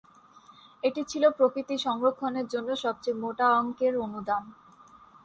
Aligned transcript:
এটি 0.83 1.01
ছিলো 1.03 1.27
প্রকৃতি 1.37 1.75
সংরক্ষণের 1.77 2.45
জন্য 2.47 2.69
সবচেয়ে 2.83 3.19
মোটা 3.21 3.47
অঙ্কের 3.59 3.93
অনুদান। 3.97 4.43